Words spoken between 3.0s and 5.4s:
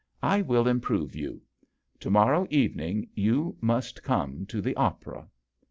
you must come to the opera."